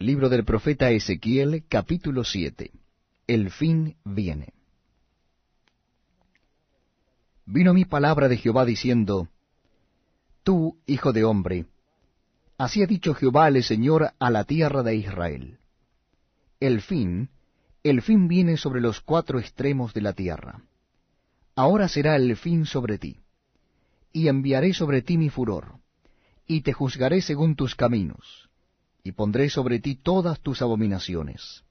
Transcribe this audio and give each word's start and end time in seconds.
Libro 0.00 0.28
del 0.28 0.44
profeta 0.44 0.90
Ezequiel, 0.90 1.64
capítulo 1.68 2.24
7. 2.24 2.72
El 3.28 3.52
fin 3.52 3.96
viene. 4.04 4.52
Vino 7.46 7.72
mi 7.72 7.84
palabra 7.84 8.28
de 8.28 8.36
Jehová 8.36 8.64
diciendo, 8.64 9.28
Tú, 10.42 10.78
hijo 10.86 11.12
de 11.12 11.22
hombre, 11.22 11.66
así 12.58 12.82
ha 12.82 12.86
dicho 12.86 13.14
Jehová 13.14 13.46
el 13.46 13.62
Señor 13.62 14.10
a 14.18 14.30
la 14.30 14.42
tierra 14.42 14.82
de 14.82 14.96
Israel. 14.96 15.58
El 16.58 16.80
fin, 16.80 17.30
el 17.84 18.02
fin 18.02 18.26
viene 18.26 18.56
sobre 18.56 18.80
los 18.80 19.00
cuatro 19.00 19.38
extremos 19.38 19.94
de 19.94 20.00
la 20.00 20.12
tierra. 20.12 20.64
Ahora 21.54 21.86
será 21.86 22.16
el 22.16 22.36
fin 22.36 22.66
sobre 22.66 22.98
ti, 22.98 23.20
y 24.12 24.26
enviaré 24.26 24.74
sobre 24.74 25.02
ti 25.02 25.16
mi 25.16 25.30
furor, 25.30 25.78
y 26.48 26.62
te 26.62 26.72
juzgaré 26.72 27.22
según 27.22 27.54
tus 27.54 27.76
caminos 27.76 28.50
y 29.04 29.12
pondré 29.12 29.50
sobre 29.50 29.80
ti 29.80 29.96
todas 29.96 30.40
tus 30.40 30.62
abominaciones. 30.62 31.62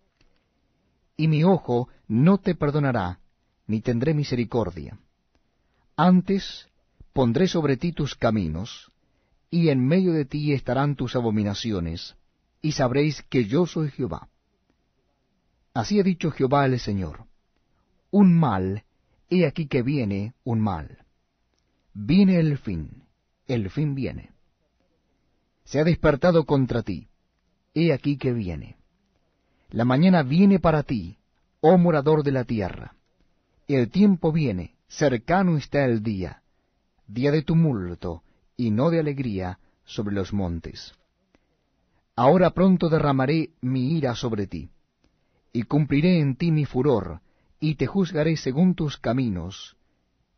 Y 1.18 1.28
mi 1.28 1.44
ojo 1.44 1.90
no 2.08 2.38
te 2.38 2.54
perdonará, 2.54 3.20
ni 3.66 3.82
tendré 3.82 4.14
misericordia. 4.14 5.00
Antes 5.96 6.70
pondré 7.12 7.48
sobre 7.48 7.76
ti 7.76 7.92
tus 7.92 8.14
caminos, 8.14 8.92
y 9.50 9.70
en 9.70 9.86
medio 9.86 10.14
de 10.14 10.26
ti 10.26 10.54
estarán 10.54 10.96
tus 10.96 11.16
abominaciones, 11.16 12.16
y 12.62 12.74
sabréis 12.74 13.24
que 13.24 13.46
yo 13.46 13.66
soy 13.66 13.90
Jehová. 13.90 14.30
Así 15.74 16.00
ha 16.00 16.04
dicho 16.04 16.30
Jehová 16.30 16.66
el 16.68 16.80
Señor. 16.80 17.26
Un 18.12 18.38
mal, 18.38 18.84
he 19.30 19.48
aquí 19.48 19.68
que 19.68 19.82
viene 19.82 20.36
un 20.44 20.62
mal. 20.62 21.00
Viene 21.96 22.40
el 22.40 22.60
fin, 22.60 23.06
el 23.48 23.72
fin 23.72 23.96
viene. 23.96 24.32
Se 25.64 25.80
ha 25.80 25.84
despertado 25.84 26.46
contra 26.46 26.84
ti 26.84 27.08
he 27.74 27.94
aquí 27.94 28.18
que 28.18 28.34
viene. 28.34 28.78
La 29.70 29.86
mañana 29.86 30.24
viene 30.24 30.60
para 30.60 30.84
ti, 30.84 31.18
oh 31.62 31.78
morador 31.78 32.24
de 32.24 32.32
la 32.32 32.44
tierra. 32.44 32.96
El 33.68 33.90
tiempo 33.90 34.32
viene, 34.32 34.76
cercano 34.88 35.58
está 35.58 35.86
el 35.86 36.04
día, 36.04 36.44
día 37.08 37.32
de 37.32 37.42
tumulto 37.42 38.24
y 38.56 38.72
no 38.72 38.90
de 38.90 39.00
alegría 39.00 39.60
sobre 39.86 40.14
los 40.14 40.34
montes. 40.34 40.94
Ahora 42.16 42.52
pronto 42.52 42.90
derramaré 42.90 43.50
mi 43.62 43.98
ira 43.98 44.14
sobre 44.14 44.46
ti, 44.46 44.70
y 45.52 45.64
cumpliré 45.64 46.20
en 46.20 46.36
ti 46.36 46.52
mi 46.52 46.66
furor, 46.66 47.22
y 47.60 47.76
te 47.76 47.88
juzgaré 47.88 48.38
según 48.38 48.76
tus 48.76 48.98
caminos, 48.98 49.76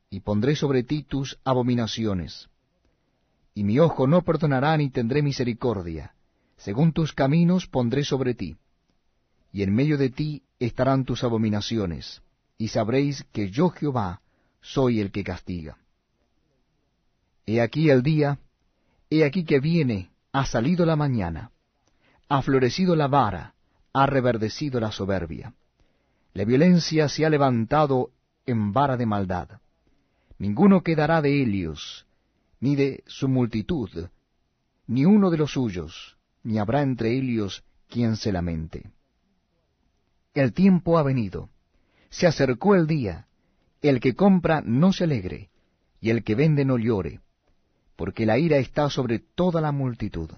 y 0.10 0.22
pondré 0.22 0.56
sobre 0.56 0.84
ti 0.84 1.04
tus 1.04 1.38
abominaciones. 1.44 2.50
Y 3.54 3.64
mi 3.64 3.80
ojo 3.80 4.08
no 4.08 4.22
perdonará 4.22 4.78
ni 4.78 4.90
tendré 4.90 5.22
misericordia, 5.22 6.14
según 6.58 6.94
tus 6.94 7.14
caminos 7.14 7.68
pondré 7.68 8.04
sobre 8.04 8.34
ti, 8.34 8.58
y 9.52 9.64
en 9.64 9.74
medio 9.74 9.98
de 9.98 10.10
ti 10.10 10.44
estarán 10.60 11.06
tus 11.06 11.24
abominaciones, 11.24 12.22
y 12.58 12.70
sabréis 12.70 13.26
que 13.32 13.50
yo 13.50 13.70
Jehová 13.70 14.22
soy 14.62 15.00
el 15.00 15.12
que 15.12 15.24
castiga. 15.24 15.78
He 17.46 17.62
aquí 17.62 17.90
el 17.90 18.02
día, 18.02 18.40
he 19.10 19.24
aquí 19.24 19.46
que 19.46 19.60
viene, 19.60 20.10
ha 20.32 20.46
salido 20.46 20.86
la 20.86 20.96
mañana, 20.96 21.52
ha 22.28 22.42
florecido 22.42 22.96
la 22.96 23.08
vara, 23.08 23.54
ha 23.94 24.06
reverdecido 24.08 24.80
la 24.80 24.92
soberbia. 24.92 25.54
La 26.34 26.44
violencia 26.44 27.08
se 27.08 27.26
ha 27.26 27.30
levantado 27.30 28.10
en 28.46 28.74
vara 28.74 28.98
de 28.98 29.06
maldad. 29.06 29.62
Ninguno 30.38 30.82
quedará 30.82 31.22
de 31.22 31.42
Helios, 31.42 32.06
ni 32.60 32.76
de 32.76 33.04
su 33.08 33.30
multitud, 33.30 34.10
ni 34.88 35.06
uno 35.06 35.30
de 35.30 35.38
los 35.38 35.54
suyos, 35.54 36.15
ni 36.46 36.60
habrá 36.60 36.84
entre 36.84 37.12
ellos 37.12 37.64
quien 37.90 38.16
se 38.16 38.32
lamente. 38.32 38.92
El 40.34 40.54
tiempo 40.54 40.98
ha 40.98 41.04
venido, 41.04 41.50
se 42.10 42.28
acercó 42.28 42.76
el 42.76 42.86
día, 42.86 43.28
el 43.82 44.00
que 44.00 44.14
compra 44.14 44.62
no 44.62 44.94
se 44.94 45.06
alegre, 45.06 45.50
y 46.00 46.12
el 46.12 46.24
que 46.24 46.36
vende 46.36 46.64
no 46.64 46.78
llore, 46.78 47.20
porque 47.96 48.28
la 48.28 48.38
ira 48.38 48.58
está 48.58 48.92
sobre 48.92 49.20
toda 49.20 49.60
la 49.60 49.72
multitud. 49.72 50.30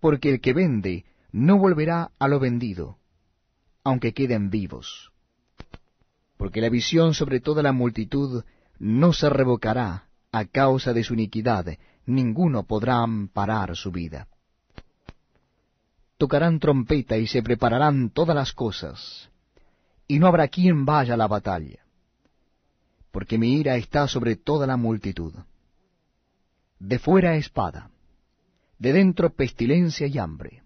Porque 0.00 0.30
el 0.30 0.40
que 0.40 0.54
vende 0.54 1.04
no 1.30 1.58
volverá 1.58 2.12
a 2.18 2.26
lo 2.26 2.40
vendido, 2.40 2.96
aunque 3.84 4.14
queden 4.14 4.48
vivos. 4.48 5.12
Porque 6.38 6.62
la 6.62 6.70
visión 6.70 7.12
sobre 7.12 7.40
toda 7.40 7.62
la 7.62 7.72
multitud 7.72 8.44
no 8.78 9.12
se 9.12 9.28
revocará 9.28 10.08
a 10.32 10.44
causa 10.46 10.94
de 10.94 11.04
su 11.04 11.12
iniquidad, 11.14 11.66
ninguno 12.06 12.62
podrá 12.62 13.02
amparar 13.02 13.76
su 13.76 13.90
vida 13.90 14.28
tocarán 16.18 16.58
trompeta 16.58 17.16
y 17.16 17.26
se 17.26 17.42
prepararán 17.42 18.10
todas 18.10 18.34
las 18.34 18.52
cosas, 18.52 19.30
y 20.08 20.18
no 20.18 20.26
habrá 20.26 20.48
quien 20.48 20.84
vaya 20.84 21.14
a 21.14 21.16
la 21.16 21.26
batalla, 21.26 21.80
porque 23.10 23.38
mi 23.38 23.54
ira 23.58 23.76
está 23.76 24.08
sobre 24.08 24.36
toda 24.36 24.66
la 24.66 24.76
multitud. 24.76 25.34
De 26.78 26.98
fuera 26.98 27.36
espada, 27.36 27.90
de 28.78 28.92
dentro 28.92 29.30
pestilencia 29.30 30.06
y 30.06 30.18
hambre. 30.18 30.62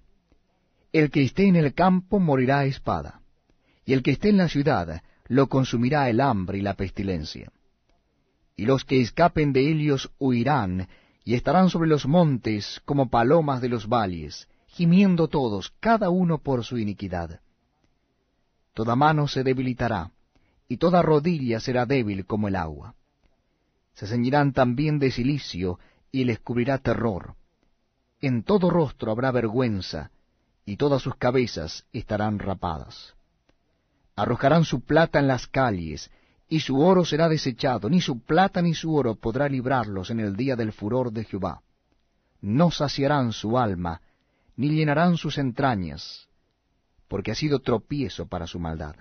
El 0.93 1.11
que 1.11 1.23
esté 1.23 1.47
en 1.47 1.55
el 1.55 1.73
campo 1.73 2.19
morirá 2.19 2.61
a 2.61 2.65
espada, 2.65 3.21
y 3.85 3.93
el 3.93 4.03
que 4.03 4.11
esté 4.13 4.31
en 4.31 4.39
la 4.39 4.49
ciudad 4.49 5.03
lo 5.29 5.49
consumirá 5.49 6.11
el 6.11 6.21
hambre 6.21 6.59
y 6.59 6.63
la 6.63 6.75
pestilencia. 6.75 7.53
Y 8.57 8.67
los 8.67 8.85
que 8.85 9.01
escapen 9.01 9.53
de 9.53 9.71
ellos 9.71 10.11
huirán, 10.19 10.89
y 11.25 11.35
estarán 11.35 11.71
sobre 11.71 11.89
los 11.89 12.07
montes 12.07 12.83
como 12.85 13.09
palomas 13.09 13.61
de 13.61 13.69
los 13.69 13.89
valles, 13.89 14.49
gimiendo 14.73 15.29
todos, 15.29 15.73
cada 15.81 16.11
uno 16.11 16.39
por 16.39 16.65
su 16.65 16.79
iniquidad. 16.79 17.41
Toda 18.75 18.97
mano 18.97 19.27
se 19.27 19.43
debilitará, 19.43 20.11
y 20.69 20.77
toda 20.77 21.03
rodilla 21.03 21.61
será 21.61 21.87
débil 21.87 22.25
como 22.25 22.49
el 22.49 22.57
agua. 22.57 22.95
Se 23.95 24.07
ceñirán 24.07 24.53
también 24.53 24.99
de 24.99 25.11
silicio, 25.11 25.79
y 26.13 26.25
les 26.25 26.39
cubrirá 26.41 26.79
terror. 26.79 27.35
En 28.21 28.43
todo 28.43 28.71
rostro 28.71 29.11
habrá 29.11 29.33
vergüenza, 29.33 30.11
y 30.65 30.77
todas 30.77 31.03
sus 31.03 31.17
cabezas 31.17 31.85
estarán 31.93 32.39
rapadas. 32.39 33.15
Arrojarán 34.15 34.65
su 34.65 34.81
plata 34.83 35.19
en 35.19 35.27
las 35.27 35.47
calles, 35.47 36.11
y 36.49 36.61
su 36.61 36.81
oro 36.81 37.05
será 37.05 37.29
desechado, 37.29 37.89
ni 37.89 38.01
su 38.01 38.21
plata 38.21 38.63
ni 38.63 38.75
su 38.75 38.95
oro 38.95 39.15
podrá 39.15 39.49
librarlos 39.49 40.11
en 40.11 40.21
el 40.21 40.37
día 40.37 40.57
del 40.57 40.73
furor 40.73 41.13
de 41.13 41.25
Jehová. 41.25 41.63
No 42.41 42.71
saciarán 42.71 43.33
su 43.33 43.59
alma, 43.59 44.01
ni 44.61 44.69
llenarán 44.69 45.17
sus 45.17 45.39
entrañas, 45.39 46.29
porque 47.09 47.31
ha 47.31 47.35
sido 47.35 47.61
tropiezo 47.61 48.29
para 48.29 48.47
su 48.47 48.61
maldad. 48.61 48.95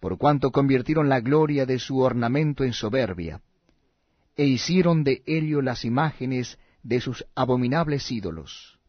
Por 0.00 0.18
cuanto 0.18 0.50
convirtieron 0.50 1.08
la 1.08 1.20
gloria 1.20 1.64
de 1.64 1.78
su 1.78 2.00
ornamento 2.00 2.64
en 2.64 2.72
soberbia, 2.72 3.40
e 4.34 4.44
hicieron 4.44 5.04
de 5.04 5.22
ello 5.24 5.62
las 5.62 5.84
imágenes 5.84 6.58
de 6.82 7.00
sus 7.00 7.26
abominables 7.36 8.10
ídolos. 8.10 8.80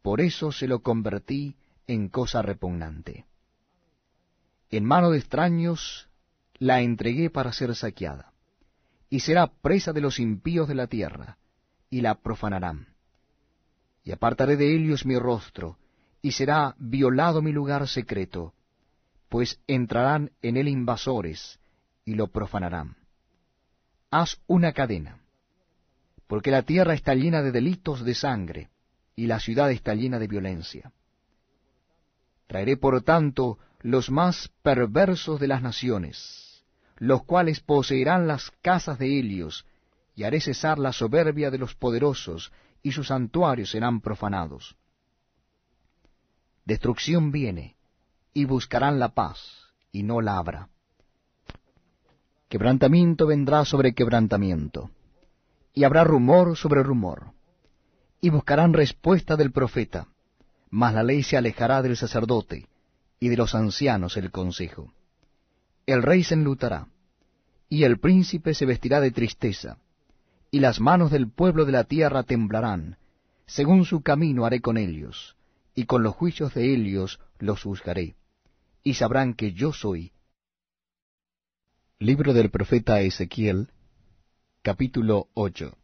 Por 0.00 0.20
eso 0.20 0.52
se 0.52 0.68
lo 0.68 0.78
convertí 0.78 1.56
en 1.88 2.08
cosa 2.08 2.42
repugnante. 2.42 3.26
En 4.70 4.84
mano 4.84 5.10
de 5.10 5.18
extraños 5.18 6.08
la 6.58 6.82
entregué 6.82 7.30
para 7.30 7.52
ser 7.52 7.74
saqueada, 7.74 8.32
y 9.10 9.18
será 9.18 9.48
presa 9.48 9.92
de 9.92 10.02
los 10.02 10.20
impíos 10.20 10.68
de 10.68 10.76
la 10.76 10.86
tierra, 10.86 11.38
y 11.90 12.00
la 12.02 12.14
profanarán 12.14 12.94
y 14.06 14.12
apartaré 14.12 14.56
de 14.56 14.72
ellos 14.72 15.04
mi 15.04 15.18
rostro, 15.18 15.78
y 16.22 16.30
será 16.30 16.76
violado 16.78 17.42
mi 17.42 17.50
lugar 17.50 17.88
secreto, 17.88 18.54
pues 19.28 19.58
entrarán 19.66 20.30
en 20.42 20.56
él 20.56 20.68
invasores, 20.68 21.58
y 22.04 22.14
lo 22.14 22.28
profanarán. 22.28 22.94
Haz 24.12 24.38
una 24.46 24.72
cadena, 24.72 25.18
porque 26.28 26.52
la 26.52 26.62
tierra 26.62 26.94
está 26.94 27.16
llena 27.16 27.42
de 27.42 27.50
delitos 27.50 28.04
de 28.04 28.14
sangre, 28.14 28.70
y 29.16 29.26
la 29.26 29.40
ciudad 29.40 29.72
está 29.72 29.92
llena 29.94 30.20
de 30.20 30.28
violencia. 30.28 30.92
Traeré 32.46 32.76
por 32.76 33.02
tanto 33.02 33.58
los 33.80 34.08
más 34.08 34.52
perversos 34.62 35.40
de 35.40 35.48
las 35.48 35.62
naciones, 35.62 36.62
los 36.98 37.24
cuales 37.24 37.58
poseerán 37.58 38.28
las 38.28 38.52
casas 38.62 39.00
de 39.00 39.18
Helios, 39.18 39.66
y 40.14 40.22
haré 40.22 40.40
cesar 40.40 40.78
la 40.78 40.92
soberbia 40.92 41.50
de 41.50 41.58
los 41.58 41.74
poderosos, 41.74 42.52
y 42.86 42.92
sus 42.92 43.08
santuarios 43.08 43.72
serán 43.72 44.00
profanados. 44.00 44.76
Destrucción 46.64 47.32
viene, 47.32 47.74
y 48.32 48.44
buscarán 48.44 49.00
la 49.00 49.08
paz, 49.08 49.72
y 49.90 50.04
no 50.04 50.20
la 50.20 50.38
habrá. 50.38 50.68
Quebrantamiento 52.48 53.26
vendrá 53.26 53.64
sobre 53.64 53.92
quebrantamiento, 53.92 54.92
y 55.74 55.82
habrá 55.82 56.04
rumor 56.04 56.56
sobre 56.56 56.84
rumor, 56.84 57.32
y 58.20 58.30
buscarán 58.30 58.72
respuesta 58.72 59.34
del 59.34 59.50
profeta, 59.50 60.06
mas 60.70 60.94
la 60.94 61.02
ley 61.02 61.24
se 61.24 61.36
alejará 61.36 61.82
del 61.82 61.96
sacerdote, 61.96 62.68
y 63.18 63.30
de 63.30 63.36
los 63.36 63.56
ancianos 63.56 64.16
el 64.16 64.30
consejo. 64.30 64.92
El 65.86 66.04
rey 66.04 66.22
se 66.22 66.34
enlutará, 66.34 66.86
y 67.68 67.82
el 67.82 67.98
príncipe 67.98 68.54
se 68.54 68.64
vestirá 68.64 69.00
de 69.00 69.10
tristeza, 69.10 69.78
y 70.50 70.60
las 70.60 70.80
manos 70.80 71.10
del 71.10 71.30
pueblo 71.30 71.64
de 71.64 71.72
la 71.72 71.84
tierra 71.84 72.22
temblarán, 72.22 72.98
según 73.46 73.84
su 73.84 74.02
camino 74.02 74.44
haré 74.44 74.60
con 74.60 74.76
ellos, 74.76 75.36
y 75.74 75.84
con 75.84 76.02
los 76.02 76.14
juicios 76.14 76.54
de 76.54 76.74
ellos 76.74 77.20
los 77.38 77.62
juzgaré, 77.62 78.16
y 78.82 78.94
sabrán 78.94 79.34
que 79.34 79.52
yo 79.52 79.72
soy. 79.72 80.12
Libro 81.98 82.32
del 82.32 82.50
profeta 82.50 83.00
Ezequiel, 83.00 83.70
capítulo 84.62 85.28
8 85.34 85.76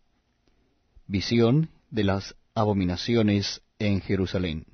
Visión 1.06 1.70
de 1.90 2.04
las 2.04 2.36
abominaciones 2.54 3.62
en 3.78 4.00
Jerusalén. 4.00 4.66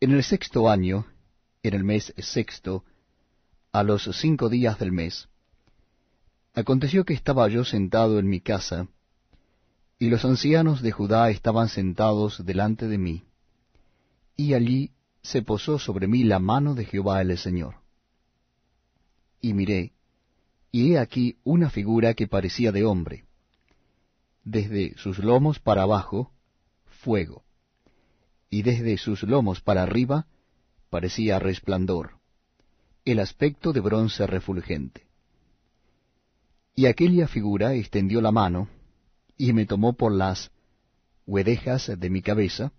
En 0.00 0.12
el 0.12 0.24
sexto 0.24 0.68
año, 0.68 1.06
en 1.62 1.74
el 1.74 1.84
mes 1.84 2.12
sexto, 2.18 2.84
a 3.72 3.82
los 3.82 4.08
cinco 4.18 4.48
días 4.48 4.78
del 4.78 4.92
mes, 4.92 5.28
aconteció 6.56 7.04
que 7.04 7.12
estaba 7.12 7.48
yo 7.48 7.64
sentado 7.64 8.18
en 8.18 8.28
mi 8.28 8.40
casa, 8.40 8.88
y 9.98 10.08
los 10.08 10.24
ancianos 10.24 10.80
de 10.80 10.90
Judá 10.90 11.28
estaban 11.30 11.68
sentados 11.68 12.44
delante 12.46 12.88
de 12.88 12.96
mí, 12.96 13.24
y 14.36 14.54
allí 14.54 14.90
se 15.22 15.42
posó 15.42 15.78
sobre 15.78 16.08
mí 16.08 16.24
la 16.24 16.38
mano 16.38 16.74
de 16.74 16.86
Jehová 16.86 17.20
el 17.20 17.36
Señor. 17.36 17.76
Y 19.42 19.52
miré, 19.52 19.92
y 20.72 20.92
he 20.92 20.98
aquí 20.98 21.36
una 21.44 21.68
figura 21.68 22.14
que 22.14 22.26
parecía 22.26 22.72
de 22.72 22.84
hombre. 22.86 23.26
Desde 24.42 24.96
sus 24.96 25.18
lomos 25.18 25.58
para 25.60 25.82
abajo, 25.82 26.32
fuego, 26.86 27.44
y 28.48 28.62
desde 28.62 28.96
sus 28.96 29.24
lomos 29.24 29.60
para 29.60 29.82
arriba, 29.82 30.26
parecía 30.88 31.38
resplandor, 31.38 32.12
el 33.04 33.20
aspecto 33.20 33.74
de 33.74 33.80
bronce 33.80 34.26
refulgente. 34.26 35.06
Y 36.78 36.84
aquella 36.84 37.26
figura 37.26 37.72
extendió 37.72 38.20
la 38.20 38.32
mano, 38.32 38.68
y 39.38 39.54
me 39.54 39.64
tomó 39.64 39.94
por 39.94 40.12
las 40.12 40.50
huedejas 41.26 41.90
de 41.98 42.10
mi 42.10 42.20
cabeza, 42.20 42.70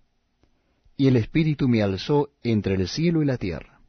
y 0.96 1.08
el 1.08 1.16
Espíritu 1.16 1.68
me 1.68 1.82
alzó 1.82 2.30
entre 2.44 2.76
el 2.76 2.88
cielo 2.88 3.24
y 3.24 3.26
la 3.26 3.38
tierra. 3.38 3.82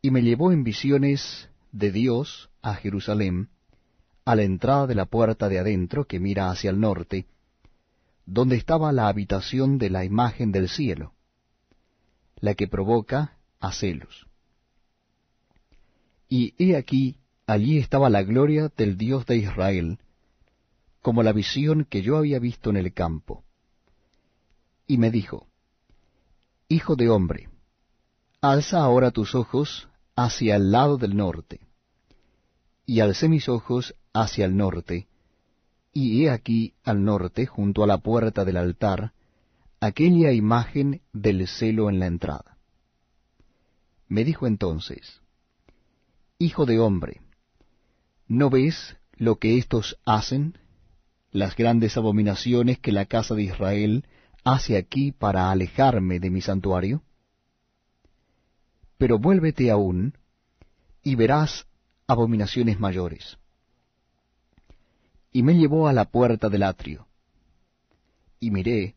Y 0.00 0.10
me 0.10 0.22
llevó 0.22 0.52
en 0.52 0.64
visiones 0.64 1.50
de 1.70 1.92
Dios 1.92 2.50
a 2.62 2.74
Jerusalén, 2.74 3.50
a 4.24 4.34
la 4.36 4.42
entrada 4.42 4.86
de 4.86 4.94
la 4.94 5.04
puerta 5.04 5.50
de 5.50 5.58
adentro 5.58 6.06
que 6.06 6.18
mira 6.18 6.50
hacia 6.50 6.70
el 6.70 6.80
norte, 6.80 7.26
donde 8.24 8.56
estaba 8.56 8.90
la 8.92 9.08
habitación 9.08 9.76
de 9.76 9.90
la 9.90 10.04
imagen 10.06 10.50
del 10.50 10.70
cielo, 10.70 11.12
la 12.36 12.54
que 12.54 12.68
provoca 12.68 13.36
a 13.60 13.70
celos. 13.70 14.26
Y 16.30 16.54
he 16.56 16.74
aquí, 16.76 17.18
allí 17.52 17.78
estaba 17.78 18.10
la 18.10 18.22
gloria 18.22 18.72
del 18.76 18.96
Dios 18.96 19.26
de 19.26 19.36
Israel, 19.36 19.98
como 21.00 21.22
la 21.22 21.32
visión 21.32 21.84
que 21.84 22.02
yo 22.02 22.16
había 22.16 22.38
visto 22.38 22.70
en 22.70 22.76
el 22.76 22.92
campo. 22.92 23.44
Y 24.86 24.98
me 24.98 25.10
dijo, 25.10 25.46
Hijo 26.68 26.96
de 26.96 27.08
hombre, 27.10 27.48
alza 28.40 28.78
ahora 28.78 29.10
tus 29.10 29.34
ojos 29.34 29.88
hacia 30.16 30.56
el 30.56 30.70
lado 30.70 30.96
del 30.96 31.16
norte. 31.16 31.60
Y 32.86 33.00
alcé 33.00 33.28
mis 33.28 33.48
ojos 33.48 33.94
hacia 34.12 34.44
el 34.44 34.56
norte, 34.56 35.06
y 35.92 36.24
he 36.24 36.30
aquí 36.30 36.74
al 36.84 37.04
norte, 37.04 37.46
junto 37.46 37.84
a 37.84 37.86
la 37.86 37.98
puerta 37.98 38.44
del 38.44 38.56
altar, 38.56 39.12
aquella 39.80 40.32
imagen 40.32 41.02
del 41.12 41.46
celo 41.46 41.90
en 41.90 41.98
la 41.98 42.06
entrada. 42.06 42.56
Me 44.08 44.24
dijo 44.24 44.46
entonces, 44.46 45.20
Hijo 46.38 46.66
de 46.66 46.80
hombre, 46.80 47.21
¿no 48.28 48.50
ves 48.50 48.96
lo 49.16 49.36
que 49.36 49.58
éstos 49.58 49.98
hacen? 50.04 50.58
las 51.32 51.56
grandes 51.56 51.96
abominaciones 51.96 52.78
que 52.78 52.92
la 52.92 53.06
casa 53.06 53.34
de 53.34 53.44
Israel 53.44 54.04
hace 54.44 54.76
aquí 54.76 55.12
para 55.12 55.50
alejarme 55.50 56.20
de 56.20 56.30
mi 56.30 56.42
santuario? 56.42 57.02
Pero 58.98 59.18
vuélvete 59.18 59.70
aún, 59.70 60.16
y 61.02 61.16
verás 61.16 61.66
abominaciones 62.06 62.78
mayores. 62.78 63.38
Y 65.32 65.42
me 65.42 65.54
llevó 65.54 65.88
a 65.88 65.92
la 65.92 66.04
puerta 66.04 66.50
del 66.50 66.62
atrio, 66.62 67.08
y 68.38 68.50
miré, 68.50 68.94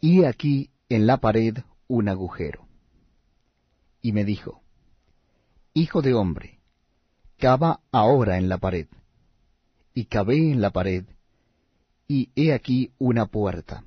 y 0.00 0.24
aquí 0.24 0.70
en 0.88 1.06
la 1.06 1.16
pared 1.16 1.58
un 1.88 2.08
agujero. 2.08 2.68
Y 4.02 4.12
me 4.12 4.24
dijo, 4.24 4.62
Hijo 5.72 6.02
de 6.02 6.14
hombre, 6.14 6.59
cava 7.40 7.80
ahora 7.90 8.36
en 8.36 8.48
la 8.48 8.58
pared. 8.58 8.86
Y 9.94 10.04
cavé 10.04 10.52
en 10.52 10.60
la 10.60 10.70
pared, 10.70 11.04
y 12.06 12.30
he 12.36 12.52
aquí 12.52 12.92
una 12.98 13.26
puerta. 13.26 13.84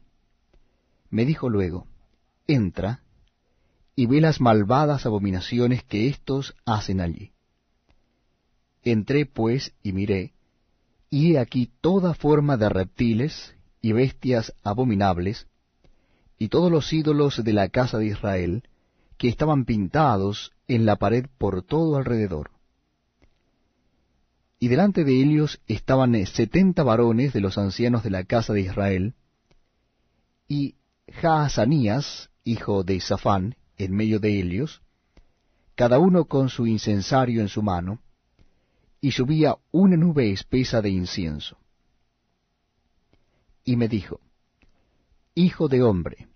Me 1.10 1.24
dijo 1.24 1.50
luego, 1.50 1.88
entra, 2.48 3.04
y 3.96 4.08
ve 4.08 4.20
las 4.20 4.42
malvadas 4.42 5.06
abominaciones 5.06 5.84
que 5.84 6.10
éstos 6.10 6.56
hacen 6.66 7.00
allí. 7.00 7.32
Entré 8.82 9.26
pues 9.26 9.74
y 9.84 9.94
miré, 9.94 10.34
y 11.10 11.34
he 11.34 11.40
aquí 11.40 11.72
toda 11.80 12.16
forma 12.16 12.58
de 12.58 12.70
reptiles 12.70 13.56
y 13.82 13.92
bestias 13.92 14.54
abominables, 14.64 15.48
y 16.40 16.50
todos 16.50 16.72
los 16.72 16.92
ídolos 16.92 17.44
de 17.44 17.54
la 17.54 17.70
casa 17.70 18.00
de 18.00 18.08
Israel, 18.08 18.64
que 19.18 19.30
estaban 19.30 19.64
pintados 19.66 20.52
en 20.68 20.86
la 20.86 20.96
pared 20.96 21.28
por 21.38 21.62
todo 21.62 21.98
alrededor 21.98 22.53
y 24.64 24.70
delante 24.70 25.04
de 25.04 25.22
ellos 25.22 25.60
estaban 25.68 26.16
eh, 26.16 26.26
setenta 26.26 26.84
varones 26.84 27.34
de 27.34 27.42
los 27.42 27.58
ancianos 27.58 28.02
de 28.02 28.10
la 28.10 28.24
casa 28.24 28.54
de 28.54 28.62
Israel, 28.62 29.14
y 30.48 30.76
Jaazanías, 31.12 32.30
hijo 32.46 32.86
de 32.86 33.02
Safán, 33.02 33.58
en 33.76 33.94
medio 33.94 34.22
de 34.22 34.40
ellos, 34.40 34.82
cada 35.76 36.00
uno 36.00 36.24
con 36.30 36.48
su 36.48 36.66
incensario 36.66 37.42
en 37.42 37.50
su 37.50 37.62
mano, 37.62 38.00
y 39.02 39.12
subía 39.12 39.58
una 39.74 39.98
nube 39.98 40.32
espesa 40.32 40.82
de 40.82 40.92
incienso. 40.92 41.58
Y 43.66 43.76
me 43.76 43.90
dijo, 43.90 44.22
Hijo 45.36 45.68
de 45.68 45.84
hombre, 45.84 46.30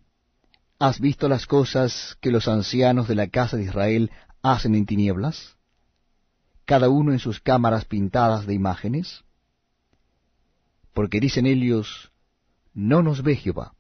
¿has 0.79 0.99
visto 0.99 1.29
las 1.29 1.45
cosas 1.45 2.17
que 2.19 2.31
los 2.31 2.49
ancianos 2.49 3.07
de 3.07 3.15
la 3.15 3.29
casa 3.29 3.55
de 3.55 3.63
Israel 3.63 4.11
hacen 4.41 4.75
en 4.75 4.85
tinieblas? 4.85 5.56
Cada 6.67 6.89
uno 6.89 7.13
en 7.13 7.19
sus 7.19 7.39
cámaras 7.39 7.85
pintadas 7.85 8.45
de 8.45 8.53
imágenes? 8.53 9.23
Porque 10.93 11.21
dicen 11.21 11.45
ellos, 11.45 12.11
no 12.73 13.01
nos 13.01 13.23
ve 13.23 13.37
Jehová. 13.37 13.73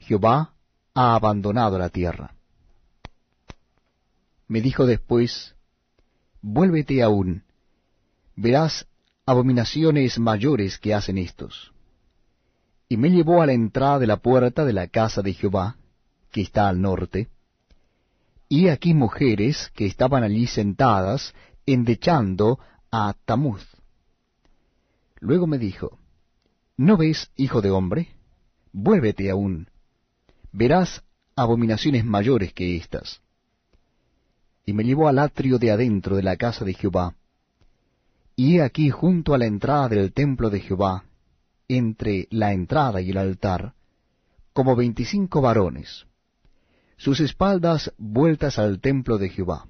Jehová 0.00 0.52
ha 0.94 1.14
abandonado 1.14 1.78
la 1.78 1.88
tierra. 1.88 2.34
Me 4.48 4.60
dijo 4.60 4.84
después, 4.84 5.54
vuélvete 6.42 7.04
aún, 7.04 7.44
verás 8.34 8.88
abominaciones 9.24 10.18
mayores 10.18 10.76
que 10.76 10.92
hacen 10.92 11.18
estos. 11.18 11.72
Y 12.88 12.96
me 12.96 13.10
llevó 13.10 13.42
a 13.42 13.46
la 13.46 13.52
entrada 13.52 14.00
de 14.00 14.08
la 14.08 14.16
puerta 14.16 14.64
de 14.64 14.72
la 14.72 14.88
casa 14.88 15.22
de 15.22 15.34
Jehová, 15.34 15.76
que 16.32 16.40
está 16.40 16.68
al 16.68 16.80
norte, 16.80 17.28
y 18.52 18.66
aquí 18.66 18.94
mujeres 18.94 19.70
que 19.76 19.86
estaban 19.86 20.24
allí 20.24 20.48
sentadas 20.48 21.32
endechando 21.72 22.58
a 22.90 23.14
Tamuz. 23.24 23.66
Luego 25.20 25.46
me 25.46 25.58
dijo, 25.58 25.98
¿No 26.76 26.96
ves, 26.96 27.30
hijo 27.36 27.60
de 27.60 27.70
hombre? 27.70 28.08
Vuélvete 28.72 29.30
aún. 29.30 29.68
Verás 30.50 31.02
abominaciones 31.36 32.04
mayores 32.04 32.52
que 32.52 32.76
éstas. 32.76 33.20
Y 34.64 34.72
me 34.72 34.84
llevó 34.84 35.08
al 35.08 35.18
atrio 35.18 35.58
de 35.58 35.70
adentro 35.70 36.16
de 36.16 36.22
la 36.22 36.36
casa 36.36 36.64
de 36.64 36.74
Jehová. 36.74 37.14
Y 38.34 38.56
he 38.56 38.62
aquí 38.62 38.88
junto 38.88 39.34
a 39.34 39.38
la 39.38 39.46
entrada 39.46 39.88
del 39.88 40.12
templo 40.12 40.48
de 40.48 40.60
Jehová, 40.60 41.04
entre 41.68 42.26
la 42.30 42.52
entrada 42.52 43.00
y 43.00 43.10
el 43.10 43.18
altar, 43.18 43.74
como 44.52 44.74
veinticinco 44.74 45.40
varones, 45.40 46.06
sus 46.96 47.20
espaldas 47.20 47.92
vueltas 47.98 48.58
al 48.58 48.80
templo 48.80 49.18
de 49.18 49.28
Jehová, 49.28 49.66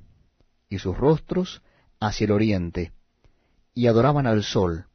y 0.68 0.78
sus 0.78 0.96
rostros 0.96 1.62
hacia 2.00 2.24
el 2.24 2.32
oriente, 2.32 2.92
y 3.74 3.86
adoraban 3.86 4.26
al 4.26 4.42
sol, 4.42 4.86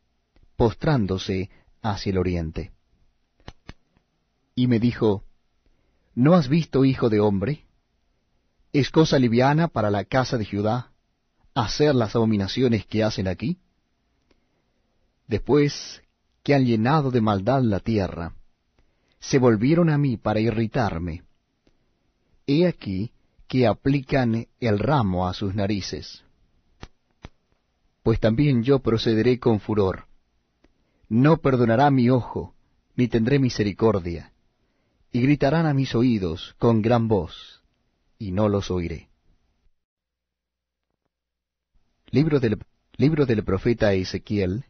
postrándose 0.58 1.50
hacia 1.82 2.10
el 2.10 2.18
oriente. 2.18 2.72
Y 4.56 4.68
me 4.68 4.80
dijo, 4.80 5.24
¿No 6.16 6.34
has 6.34 6.50
visto, 6.50 6.84
hijo 6.84 7.10
de 7.10 7.20
hombre? 7.20 7.66
¿Es 8.74 8.90
cosa 8.90 9.20
liviana 9.20 9.68
para 9.68 9.92
la 9.92 10.06
casa 10.06 10.38
de 10.38 10.46
Judá 10.46 10.92
hacer 11.54 11.94
las 11.94 12.16
abominaciones 12.16 12.86
que 12.86 13.04
hacen 13.04 13.28
aquí? 13.28 13.60
Después 15.28 16.02
que 16.44 16.54
han 16.54 16.66
llenado 16.66 17.12
de 17.12 17.22
maldad 17.22 17.62
la 17.62 17.80
tierra, 17.80 18.36
se 19.20 19.40
volvieron 19.40 19.90
a 19.90 19.98
mí 19.98 20.18
para 20.18 20.40
irritarme. 20.40 21.24
He 22.48 22.68
aquí 22.68 23.12
que 23.48 23.68
aplican 23.68 24.48
el 24.60 24.80
ramo 24.80 25.28
a 25.28 25.34
sus 25.34 25.56
narices 25.56 26.25
pues 28.06 28.20
también 28.20 28.62
yo 28.62 28.82
procederé 28.82 29.40
con 29.40 29.60
furor. 29.60 30.06
No 31.10 31.38
perdonará 31.38 31.90
mi 31.90 32.12
ojo, 32.12 32.54
ni 32.96 33.08
tendré 33.08 33.40
misericordia, 33.40 34.32
y 35.12 35.22
gritarán 35.22 35.66
a 35.66 35.74
mis 35.74 35.96
oídos 35.96 36.54
con 36.60 36.84
gran 36.84 37.08
voz, 37.08 37.64
y 38.20 38.32
no 38.32 38.48
los 38.48 38.70
oiré. 38.70 39.10
Libro 42.12 42.40
del, 42.40 42.60
libro 42.96 43.26
del 43.26 43.44
profeta 43.44 43.92
Ezequiel, 43.94 44.66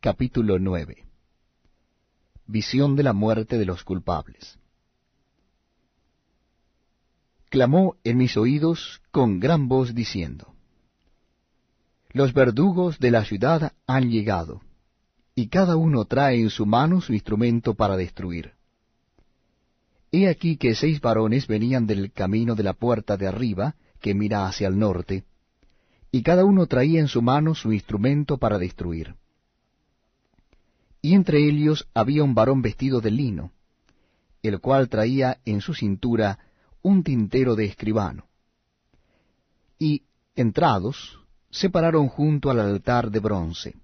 capítulo 0.00 0.58
9 0.58 1.06
Visión 2.48 2.96
de 2.96 3.04
la 3.04 3.12
muerte 3.12 3.56
de 3.56 3.66
los 3.66 3.84
culpables. 3.84 4.58
Clamó 7.50 7.98
en 8.02 8.16
mis 8.16 8.36
oídos 8.36 9.00
con 9.12 9.38
gran 9.38 9.68
voz 9.68 9.94
diciendo, 9.94 10.52
Los 12.12 12.34
verdugos 12.34 12.98
de 12.98 13.10
la 13.10 13.24
ciudad 13.24 13.72
han 13.86 14.10
llegado, 14.10 14.60
y 15.34 15.48
cada 15.48 15.76
uno 15.76 16.04
trae 16.04 16.40
en 16.40 16.50
su 16.50 16.66
mano 16.66 17.00
su 17.00 17.14
instrumento 17.14 17.74
para 17.74 17.96
destruir. 17.96 18.52
He 20.10 20.28
aquí 20.28 20.58
que 20.58 20.74
seis 20.74 21.00
varones 21.00 21.46
venían 21.46 21.86
del 21.86 22.12
camino 22.12 22.54
de 22.54 22.64
la 22.64 22.74
puerta 22.74 23.16
de 23.16 23.26
arriba, 23.26 23.76
que 23.98 24.14
mira 24.14 24.46
hacia 24.46 24.68
el 24.68 24.78
norte, 24.78 25.24
y 26.10 26.22
cada 26.22 26.44
uno 26.44 26.66
traía 26.66 27.00
en 27.00 27.08
su 27.08 27.22
mano 27.22 27.54
su 27.54 27.72
instrumento 27.72 28.36
para 28.36 28.58
destruir. 28.58 29.14
Y 31.00 31.14
entre 31.14 31.38
ellos 31.38 31.88
había 31.94 32.22
un 32.22 32.34
varón 32.34 32.60
vestido 32.60 33.00
de 33.00 33.10
lino, 33.10 33.52
el 34.42 34.60
cual 34.60 34.90
traía 34.90 35.38
en 35.46 35.62
su 35.62 35.72
cintura 35.72 36.38
un 36.82 37.02
tintero 37.02 37.56
de 37.56 37.64
escribano. 37.64 38.26
Y, 39.78 40.02
entrados, 40.36 41.21
se 41.52 41.68
pararon 41.68 42.08
junto 42.08 42.50
al 42.50 42.58
altar 42.58 43.10
de 43.10 43.20
bronce. 43.20 43.76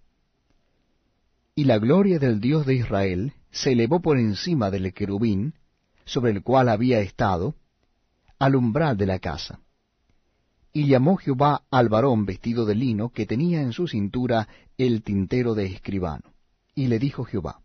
Y 1.55 1.65
la 1.65 1.79
gloria 1.79 2.19
del 2.19 2.41
Dios 2.41 2.65
de 2.65 2.75
Israel 2.75 3.35
se 3.51 3.73
elevó 3.73 4.01
por 4.01 4.19
encima 4.19 4.71
del 4.71 4.93
querubín, 4.95 5.55
sobre 6.07 6.33
el 6.33 6.43
cual 6.43 6.71
había 6.71 7.01
estado, 7.01 7.55
al 8.39 8.57
umbral 8.57 8.97
de 8.97 9.07
la 9.07 9.19
casa. 9.19 9.61
Y 10.73 10.87
llamó 10.87 11.17
Jehová 11.17 11.63
al 11.71 11.91
varón 11.91 12.25
vestido 12.25 12.65
de 12.65 12.75
lino 12.75 13.11
que 13.11 13.27
tenía 13.27 13.61
en 13.61 13.73
su 13.73 13.87
cintura 13.87 14.49
el 14.79 15.03
tintero 15.03 15.55
de 15.55 15.67
escribano. 15.67 16.33
Y 16.75 16.87
le 16.87 16.99
dijo 16.99 17.25
Jehová, 17.25 17.61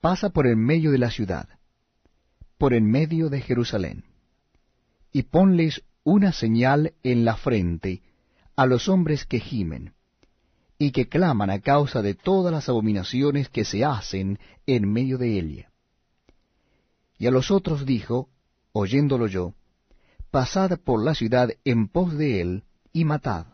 Pasa 0.00 0.30
por 0.30 0.46
el 0.46 0.56
medio 0.56 0.90
de 0.90 0.98
la 0.98 1.10
ciudad, 1.10 1.48
por 2.58 2.74
en 2.74 2.90
medio 2.90 3.28
de 3.28 3.40
Jerusalén, 3.40 4.04
y 5.12 5.22
ponles 5.22 5.82
una 6.04 6.32
señal 6.32 6.92
en 7.02 7.24
la 7.24 7.36
frente 7.36 8.02
a 8.56 8.66
los 8.66 8.88
hombres 8.88 9.24
que 9.24 9.40
gimen, 9.40 9.94
y 10.78 10.92
que 10.92 11.08
claman 11.08 11.50
a 11.50 11.60
causa 11.60 12.02
de 12.02 12.14
todas 12.14 12.52
las 12.52 12.68
abominaciones 12.68 13.48
que 13.48 13.64
se 13.64 13.84
hacen 13.84 14.38
en 14.66 14.92
medio 14.92 15.18
de 15.18 15.38
ella. 15.38 15.70
Y 17.18 17.26
a 17.26 17.30
los 17.30 17.50
otros 17.50 17.86
dijo, 17.86 18.28
oyéndolo 18.72 19.26
yo, 19.26 19.54
Pasad 20.30 20.78
por 20.80 21.02
la 21.02 21.14
ciudad 21.14 21.50
en 21.64 21.86
pos 21.86 22.18
de 22.18 22.40
él, 22.40 22.64
y 22.92 23.04
matad. 23.04 23.46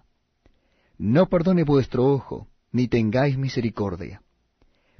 No 0.96 1.28
perdone 1.28 1.62
vuestro 1.62 2.06
ojo, 2.06 2.48
ni 2.72 2.88
tengáis 2.88 3.36
misericordia. 3.36 4.22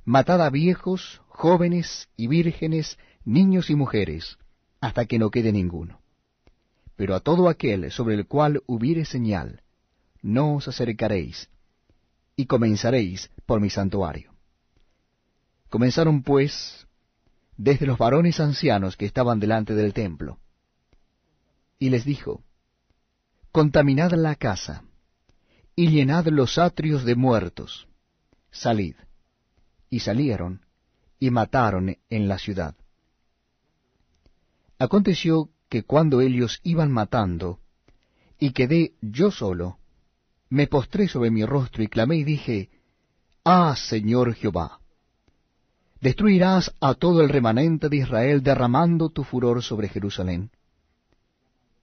Matad 0.05 0.43
a 0.43 0.51
viejos, 0.51 1.23
jóvenes 1.27 2.09
y 2.17 2.27
vírgenes, 2.27 2.99
niños 3.25 3.71
y 3.71 3.77
mujeres, 3.77 4.39
hasta 4.81 5.07
que 5.07 5.19
no 5.19 5.31
quede 5.31 5.53
ninguno. 5.53 6.00
Pero 7.01 7.15
a 7.15 7.21
todo 7.21 7.49
aquel 7.49 7.91
sobre 7.91 8.15
el 8.15 8.27
cual 8.27 8.63
hubiere 8.67 9.07
señal, 9.07 9.63
no 10.21 10.57
os 10.57 10.69
acercaréis, 10.69 11.49
y 12.37 12.45
comenzaréis 12.45 13.31
por 13.47 13.59
mi 13.59 13.71
santuario. 13.71 14.35
Comenzaron 15.71 16.23
pues 16.23 16.87
desde 17.57 17.87
los 17.87 17.97
varones 17.97 18.39
ancianos 18.39 18.99
que 18.99 19.07
estaban 19.07 19.41
delante 19.41 19.75
del 19.75 19.95
templo. 19.95 20.41
Y 21.79 21.89
les 21.89 22.05
dijo, 22.05 22.45
Contaminad 23.51 24.13
la 24.13 24.35
casa, 24.35 24.85
y 25.75 25.89
llenad 25.89 26.27
los 26.27 26.59
atrios 26.59 27.07
de 27.07 27.15
muertos, 27.15 27.89
salid. 28.51 28.97
Y 29.89 30.01
salieron, 30.01 30.67
y 31.19 31.31
mataron 31.31 31.97
en 32.11 32.29
la 32.29 32.39
ciudad. 32.39 32.75
Aconteció 34.79 35.49
que 35.71 35.85
cuando 35.85 36.21
ellos 36.21 36.61
iban 36.65 36.91
matando, 36.91 37.61
y 38.39 38.51
quedé 38.51 38.93
yo 39.01 39.31
solo, 39.31 39.79
me 40.51 40.67
postré 40.67 41.07
sobre 41.07 41.31
mi 41.31 41.45
rostro 41.47 41.83
y 41.83 41.87
clamé 41.87 42.17
y 42.17 42.25
dije, 42.25 42.69
Ah, 43.45 43.75
Señor 43.77 44.35
Jehová, 44.35 44.81
destruirás 46.01 46.75
a 46.81 46.95
todo 46.95 47.23
el 47.23 47.29
remanente 47.29 47.89
de 47.89 47.99
Israel 47.99 48.43
derramando 48.43 49.11
tu 49.11 49.23
furor 49.23 49.63
sobre 49.63 49.89
Jerusalén. 49.89 50.51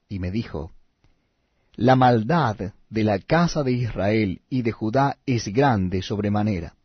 Y 0.10 0.20
me 0.20 0.32
dijo, 0.32 0.74
La 1.76 1.96
maldad 1.96 2.74
de 2.90 3.04
la 3.04 3.20
casa 3.20 3.64
de 3.64 3.72
Israel 3.72 4.42
y 4.50 4.64
de 4.64 4.74
Judá 4.74 5.18
es 5.26 5.48
grande 5.48 6.02
sobremanera, 6.02 6.76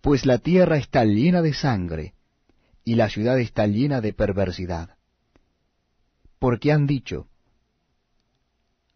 pues 0.00 0.24
la 0.24 0.38
tierra 0.38 0.78
está 0.78 1.04
llena 1.04 1.42
de 1.42 1.52
sangre, 1.52 2.14
y 2.82 2.94
la 2.94 3.10
ciudad 3.10 3.38
está 3.38 3.66
llena 3.66 4.00
de 4.00 4.14
perversidad. 4.14 4.96
Porque 6.42 6.72
han 6.72 6.88
dicho, 6.88 7.28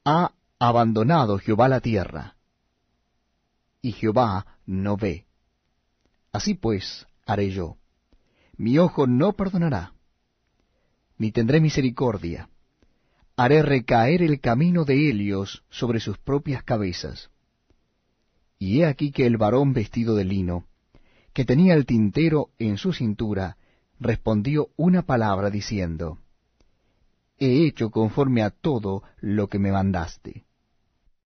ha 0.04 0.32
abandonado 0.58 1.38
Jehová 1.38 1.68
la 1.68 1.80
tierra, 1.80 2.34
y 3.80 3.92
Jehová 3.92 4.58
no 4.66 4.96
ve. 4.96 5.26
Así 6.32 6.54
pues 6.54 7.06
haré 7.24 7.52
yo. 7.52 7.76
Mi 8.56 8.78
ojo 8.78 9.06
no 9.06 9.34
perdonará, 9.34 9.92
ni 11.18 11.30
tendré 11.30 11.60
misericordia. 11.60 12.48
Haré 13.36 13.62
recaer 13.62 14.22
el 14.24 14.40
camino 14.40 14.84
de 14.84 15.08
Helios 15.08 15.62
sobre 15.70 16.00
sus 16.00 16.18
propias 16.18 16.64
cabezas. 16.64 17.30
Y 18.58 18.80
he 18.80 18.86
aquí 18.86 19.12
que 19.12 19.24
el 19.24 19.36
varón 19.36 19.72
vestido 19.72 20.16
de 20.16 20.24
lino, 20.24 20.66
que 21.32 21.44
tenía 21.44 21.74
el 21.74 21.86
tintero 21.86 22.50
en 22.58 22.76
su 22.76 22.92
cintura, 22.92 23.56
respondió 24.00 24.70
una 24.76 25.02
palabra 25.02 25.48
diciendo, 25.48 26.18
He 27.38 27.66
hecho 27.66 27.90
conforme 27.90 28.42
a 28.42 28.50
todo 28.50 29.02
lo 29.20 29.48
que 29.48 29.58
me 29.58 29.70
mandaste. 29.70 30.45